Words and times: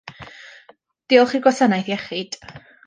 Diolch 1.13 1.37
i'r 1.41 1.45
gwasanaeth 1.47 1.95
iechyd. 1.99 2.43